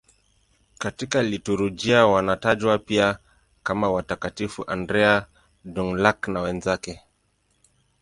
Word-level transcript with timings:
Katika 0.77 1.23
liturujia 1.23 2.07
wanatajwa 2.07 2.77
pia 2.79 3.17
kama 3.63 3.91
Watakatifu 3.91 4.63
Andrea 4.71 5.25
Dũng-Lạc 5.65 6.27
na 6.33 6.41
wenzake. 6.41 7.01